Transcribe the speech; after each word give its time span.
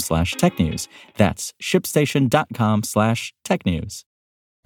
slash 0.00 0.34
technews. 0.34 0.88
That's 1.16 1.52
shipstation.com 1.62 2.82
slash 2.82 3.32
technews. 3.44 4.04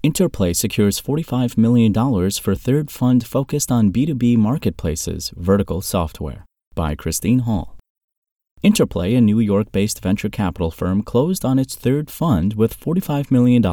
Interplay 0.03 0.53
secures 0.53 1.01
$45 1.01 1.57
million 1.57 1.91
for 2.31 2.55
third 2.55 2.91
fund 2.91 3.25
focused 3.25 3.71
on 3.71 3.91
B2B 3.91 4.37
marketplaces, 4.37 5.33
vertical 5.35 5.81
software. 5.81 6.45
By 6.75 6.93
Christine 6.95 7.39
Hall. 7.39 7.77
Interplay, 8.61 9.13
a 9.15 9.21
New 9.21 9.39
York 9.39 9.71
based 9.71 10.01
venture 10.01 10.29
capital 10.29 10.71
firm, 10.71 11.03
closed 11.03 11.43
on 11.45 11.59
its 11.59 11.75
third 11.75 12.09
fund 12.09 12.53
with 12.53 12.79
$45 12.79 13.31
million 13.31 13.63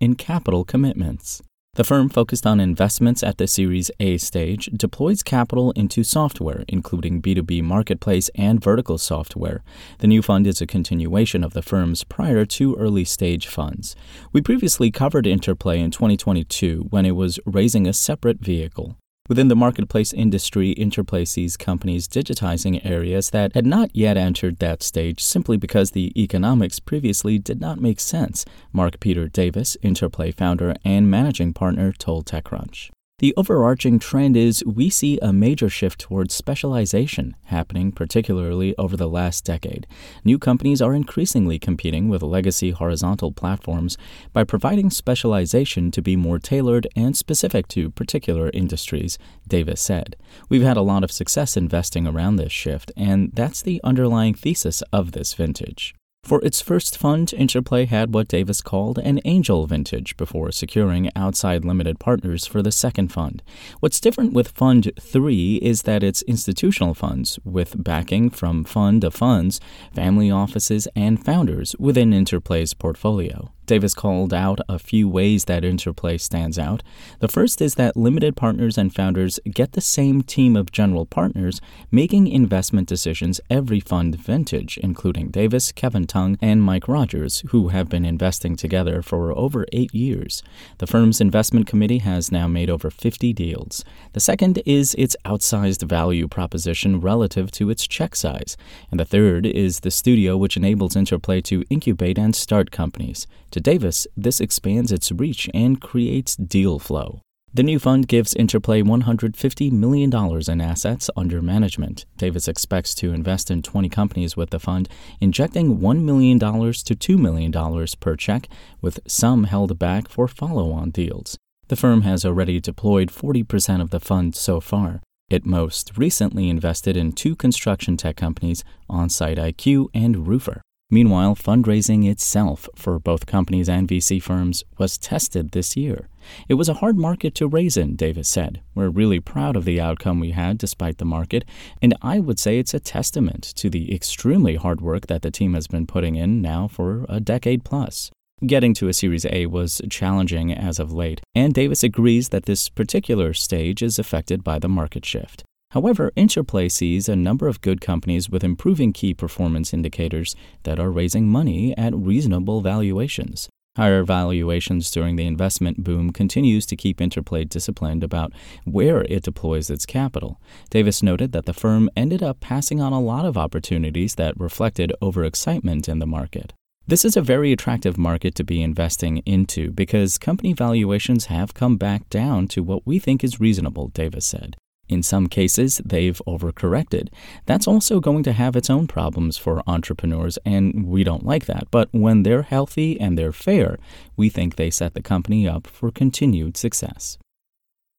in 0.00 0.14
capital 0.14 0.64
commitments. 0.64 1.42
The 1.74 1.82
firm, 1.82 2.08
focused 2.08 2.46
on 2.46 2.60
investments 2.60 3.24
at 3.24 3.38
the 3.38 3.48
Series 3.48 3.90
A 3.98 4.16
stage, 4.16 4.66
deploys 4.66 5.24
capital 5.24 5.72
into 5.72 6.04
software, 6.04 6.62
including 6.68 7.20
B2B 7.20 7.64
marketplace 7.64 8.30
and 8.36 8.62
vertical 8.62 8.96
software. 8.96 9.64
The 9.98 10.06
new 10.06 10.22
fund 10.22 10.46
is 10.46 10.60
a 10.60 10.68
continuation 10.68 11.42
of 11.42 11.52
the 11.52 11.62
firm's 11.62 12.04
prior 12.04 12.44
two 12.44 12.76
early 12.76 13.04
stage 13.04 13.48
funds. 13.48 13.96
We 14.32 14.40
previously 14.40 14.92
covered 14.92 15.26
Interplay 15.26 15.80
in 15.80 15.90
2022 15.90 16.86
when 16.90 17.04
it 17.04 17.16
was 17.16 17.40
raising 17.44 17.88
a 17.88 17.92
separate 17.92 18.38
vehicle. 18.38 18.96
Within 19.26 19.48
the 19.48 19.56
marketplace 19.56 20.12
industry, 20.12 20.72
Interplay 20.72 21.24
sees 21.24 21.56
companies 21.56 22.06
digitizing 22.06 22.84
areas 22.84 23.30
that 23.30 23.54
had 23.54 23.64
not 23.64 23.88
yet 23.96 24.18
entered 24.18 24.58
that 24.58 24.82
stage 24.82 25.22
simply 25.22 25.56
because 25.56 25.92
the 25.92 26.12
economics 26.14 26.78
previously 26.78 27.38
did 27.38 27.58
not 27.58 27.80
make 27.80 28.00
sense, 28.00 28.44
Mark 28.70 29.00
Peter 29.00 29.26
Davis, 29.26 29.78
Interplay 29.80 30.30
founder 30.30 30.74
and 30.84 31.10
managing 31.10 31.54
partner, 31.54 31.90
told 31.90 32.26
TechCrunch. 32.26 32.90
The 33.18 33.32
overarching 33.36 34.00
trend 34.00 34.36
is 34.36 34.64
we 34.66 34.90
see 34.90 35.20
a 35.22 35.32
major 35.32 35.68
shift 35.68 36.00
towards 36.00 36.34
specialization 36.34 37.36
happening, 37.44 37.92
particularly 37.92 38.76
over 38.76 38.96
the 38.96 39.08
last 39.08 39.44
decade. 39.44 39.86
New 40.24 40.36
companies 40.36 40.82
are 40.82 40.92
increasingly 40.92 41.60
competing 41.60 42.08
with 42.08 42.22
legacy 42.22 42.72
horizontal 42.72 43.30
platforms 43.30 43.96
by 44.32 44.42
providing 44.42 44.90
specialization 44.90 45.92
to 45.92 46.02
be 46.02 46.16
more 46.16 46.40
tailored 46.40 46.88
and 46.96 47.16
specific 47.16 47.68
to 47.68 47.90
particular 47.90 48.50
industries, 48.52 49.16
Davis 49.46 49.80
said. 49.80 50.16
We've 50.48 50.62
had 50.64 50.76
a 50.76 50.82
lot 50.82 51.04
of 51.04 51.12
success 51.12 51.56
investing 51.56 52.08
around 52.08 52.36
this 52.36 52.52
shift, 52.52 52.90
and 52.96 53.30
that's 53.32 53.62
the 53.62 53.80
underlying 53.84 54.34
thesis 54.34 54.82
of 54.92 55.12
this 55.12 55.34
vintage. 55.34 55.94
For 56.24 56.42
its 56.42 56.62
first 56.62 56.96
fund, 56.96 57.34
Interplay 57.34 57.84
had 57.84 58.14
what 58.14 58.28
Davis 58.28 58.62
called 58.62 58.98
an 58.98 59.20
angel 59.26 59.66
vintage 59.66 60.16
before 60.16 60.50
securing 60.52 61.10
outside 61.14 61.66
limited 61.66 62.00
partners 62.00 62.46
for 62.46 62.62
the 62.62 62.72
second 62.72 63.08
fund. 63.12 63.42
What's 63.80 64.00
different 64.00 64.32
with 64.32 64.48
Fund 64.48 64.90
3 64.98 65.56
is 65.56 65.82
that 65.82 66.02
it's 66.02 66.22
institutional 66.22 66.94
funds, 66.94 67.38
with 67.44 67.84
backing 67.84 68.30
from 68.30 68.64
fund 68.64 69.04
of 69.04 69.14
funds, 69.14 69.60
family 69.94 70.30
offices, 70.30 70.88
and 70.96 71.22
founders 71.22 71.76
within 71.78 72.14
Interplay's 72.14 72.72
portfolio. 72.72 73.52
Davis 73.66 73.94
called 73.94 74.34
out 74.34 74.60
a 74.68 74.78
few 74.78 75.08
ways 75.08 75.46
that 75.46 75.64
Interplay 75.64 76.18
stands 76.18 76.58
out. 76.58 76.82
The 77.20 77.28
first 77.28 77.60
is 77.60 77.76
that 77.76 77.96
limited 77.96 78.36
partners 78.36 78.76
and 78.76 78.94
founders 78.94 79.40
get 79.50 79.72
the 79.72 79.80
same 79.80 80.22
team 80.22 80.56
of 80.56 80.72
general 80.72 81.06
partners 81.06 81.60
making 81.90 82.26
investment 82.26 82.88
decisions 82.88 83.40
every 83.48 83.80
fund 83.80 84.16
vintage, 84.16 84.78
including 84.78 85.28
Davis, 85.28 85.72
Kevin 85.72 86.06
Tung, 86.06 86.38
and 86.40 86.62
Mike 86.62 86.88
Rogers, 86.88 87.42
who 87.48 87.68
have 87.68 87.88
been 87.88 88.04
investing 88.04 88.56
together 88.56 89.02
for 89.02 89.32
over 89.32 89.66
eight 89.72 89.94
years. 89.94 90.42
The 90.78 90.86
firm's 90.86 91.20
investment 91.20 91.66
committee 91.66 91.98
has 91.98 92.30
now 92.30 92.48
made 92.48 92.70
over 92.70 92.90
50 92.90 93.32
deals. 93.32 93.84
The 94.12 94.20
second 94.20 94.62
is 94.66 94.94
its 94.98 95.16
outsized 95.24 95.86
value 95.88 96.28
proposition 96.28 97.00
relative 97.00 97.50
to 97.52 97.70
its 97.70 97.86
check 97.86 98.14
size. 98.14 98.56
And 98.90 99.00
the 99.00 99.04
third 99.04 99.46
is 99.46 99.80
the 99.80 99.90
studio 99.90 100.36
which 100.36 100.56
enables 100.56 100.96
Interplay 100.96 101.40
to 101.42 101.64
incubate 101.70 102.18
and 102.18 102.34
start 102.34 102.70
companies. 102.70 103.26
To 103.54 103.60
Davis, 103.60 104.08
this 104.16 104.40
expands 104.40 104.90
its 104.90 105.12
reach 105.12 105.48
and 105.54 105.80
creates 105.80 106.34
deal 106.34 106.80
flow. 106.80 107.20
The 107.52 107.62
new 107.62 107.78
fund 107.78 108.08
gives 108.08 108.34
Interplay 108.34 108.82
$150 108.82 109.70
million 109.70 110.12
in 110.48 110.60
assets 110.60 111.08
under 111.14 111.40
management. 111.40 112.04
Davis 112.16 112.48
expects 112.48 112.96
to 112.96 113.12
invest 113.12 113.52
in 113.52 113.62
20 113.62 113.88
companies 113.88 114.36
with 114.36 114.50
the 114.50 114.58
fund, 114.58 114.88
injecting 115.20 115.78
$1 115.78 116.02
million 116.02 116.40
to 116.40 116.44
$2 116.44 117.16
million 117.16 117.86
per 118.00 118.16
check, 118.16 118.48
with 118.80 118.98
some 119.06 119.44
held 119.44 119.78
back 119.78 120.08
for 120.08 120.26
follow 120.26 120.72
on 120.72 120.90
deals. 120.90 121.38
The 121.68 121.76
firm 121.76 122.02
has 122.02 122.24
already 122.24 122.58
deployed 122.58 123.08
40% 123.08 123.80
of 123.80 123.90
the 123.90 124.00
fund 124.00 124.34
so 124.34 124.58
far. 124.58 125.00
It 125.30 125.46
most 125.46 125.96
recently 125.96 126.48
invested 126.48 126.96
in 126.96 127.12
two 127.12 127.36
construction 127.36 127.96
tech 127.96 128.16
companies, 128.16 128.64
OnSite 128.90 129.38
IQ 129.38 129.90
and 129.94 130.16
Roofr. 130.26 130.60
Meanwhile, 130.90 131.36
fundraising 131.36 132.08
itself 132.08 132.68
for 132.76 132.98
both 132.98 133.26
companies 133.26 133.68
and 133.68 133.88
VC 133.88 134.22
firms 134.22 134.64
was 134.78 134.98
tested 134.98 135.50
this 135.50 135.76
year. 135.76 136.08
It 136.48 136.54
was 136.54 136.68
a 136.68 136.74
hard 136.74 136.96
market 136.96 137.34
to 137.36 137.48
raise 137.48 137.76
in, 137.76 137.96
Davis 137.96 138.28
said. 138.28 138.60
We're 138.74 138.90
really 138.90 139.20
proud 139.20 139.56
of 139.56 139.64
the 139.64 139.80
outcome 139.80 140.20
we 140.20 140.32
had 140.32 140.58
despite 140.58 140.98
the 140.98 141.04
market, 141.04 141.44
and 141.80 141.96
I 142.02 142.20
would 142.20 142.38
say 142.38 142.58
it's 142.58 142.74
a 142.74 142.80
testament 142.80 143.42
to 143.56 143.70
the 143.70 143.94
extremely 143.94 144.56
hard 144.56 144.80
work 144.80 145.06
that 145.06 145.22
the 145.22 145.30
team 145.30 145.54
has 145.54 145.66
been 145.66 145.86
putting 145.86 146.16
in 146.16 146.42
now 146.42 146.68
for 146.68 147.06
a 147.08 147.18
decade 147.18 147.64
plus. 147.64 148.10
Getting 148.44 148.74
to 148.74 148.88
a 148.88 148.92
Series 148.92 149.24
A 149.26 149.46
was 149.46 149.80
challenging 149.88 150.52
as 150.52 150.78
of 150.78 150.92
late, 150.92 151.20
and 151.34 151.54
Davis 151.54 151.82
agrees 151.82 152.28
that 152.28 152.44
this 152.44 152.68
particular 152.68 153.32
stage 153.32 153.82
is 153.82 153.98
affected 153.98 154.44
by 154.44 154.58
the 154.58 154.68
market 154.68 155.06
shift. 155.06 155.44
However, 155.74 156.12
Interplay 156.14 156.68
sees 156.68 157.08
a 157.08 157.16
number 157.16 157.48
of 157.48 157.60
good 157.60 157.80
companies 157.80 158.30
with 158.30 158.44
improving 158.44 158.92
key 158.92 159.12
performance 159.12 159.74
indicators 159.74 160.36
that 160.62 160.78
are 160.78 160.88
raising 160.88 161.26
money 161.26 161.76
at 161.76 161.92
reasonable 161.96 162.60
valuations. 162.60 163.48
Higher 163.76 164.04
valuations 164.04 164.88
during 164.92 165.16
the 165.16 165.26
investment 165.26 165.82
boom 165.82 166.12
continues 166.12 166.64
to 166.66 166.76
keep 166.76 167.00
Interplay 167.00 167.42
disciplined 167.42 168.04
about 168.04 168.32
where 168.62 169.02
it 169.02 169.24
deploys 169.24 169.68
its 169.68 169.84
capital. 169.84 170.40
Davis 170.70 171.02
noted 171.02 171.32
that 171.32 171.44
the 171.44 171.52
firm 171.52 171.90
ended 171.96 172.22
up 172.22 172.38
passing 172.38 172.80
on 172.80 172.92
a 172.92 173.00
lot 173.00 173.24
of 173.24 173.36
opportunities 173.36 174.14
that 174.14 174.38
reflected 174.38 174.92
overexcitement 175.02 175.88
in 175.88 175.98
the 175.98 176.06
market. 176.06 176.52
This 176.86 177.04
is 177.04 177.16
a 177.16 177.20
very 177.20 177.50
attractive 177.50 177.98
market 177.98 178.36
to 178.36 178.44
be 178.44 178.62
investing 178.62 179.22
into 179.26 179.72
because 179.72 180.18
company 180.18 180.52
valuations 180.52 181.24
have 181.24 181.52
come 181.52 181.78
back 181.78 182.08
down 182.10 182.46
to 182.48 182.62
what 182.62 182.86
we 182.86 183.00
think 183.00 183.24
is 183.24 183.40
reasonable, 183.40 183.88
Davis 183.88 184.24
said. 184.24 184.54
In 184.88 185.02
some 185.02 185.26
cases, 185.26 185.80
they've 185.84 186.20
overcorrected. 186.26 187.08
That's 187.46 187.66
also 187.66 188.00
going 188.00 188.22
to 188.24 188.32
have 188.32 188.56
its 188.56 188.70
own 188.70 188.86
problems 188.86 189.36
for 189.36 189.62
entrepreneurs, 189.66 190.38
and 190.44 190.86
we 190.86 191.04
don't 191.04 191.24
like 191.24 191.46
that. 191.46 191.70
But 191.70 191.88
when 191.92 192.22
they're 192.22 192.42
healthy 192.42 193.00
and 193.00 193.18
they're 193.18 193.32
fair, 193.32 193.78
we 194.16 194.28
think 194.28 194.56
they 194.56 194.70
set 194.70 194.94
the 194.94 195.02
company 195.02 195.48
up 195.48 195.66
for 195.66 195.90
continued 195.90 196.56
success. 196.56 197.18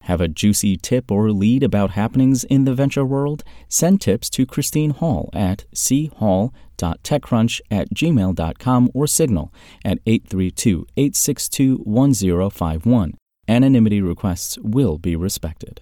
Have 0.05 0.21
a 0.21 0.27
juicy 0.27 0.77
tip 0.77 1.09
or 1.09 1.31
lead 1.31 1.63
about 1.63 1.91
happenings 1.91 2.43
in 2.43 2.65
the 2.65 2.75
venture 2.75 3.03
world? 3.03 3.43
Send 3.67 4.01
tips 4.01 4.29
to 4.31 4.45
Christine 4.45 4.91
Hall 4.91 5.31
at 5.33 5.65
chall.techcrunch 5.73 7.61
at 7.71 7.89
gmail.com 7.89 8.91
or 8.93 9.07
signal 9.07 9.51
at 9.83 9.97
832 10.05 10.85
862 10.95 11.77
1051. 11.77 13.15
Anonymity 13.47 14.01
requests 14.01 14.59
will 14.59 14.99
be 14.99 15.15
respected. 15.15 15.81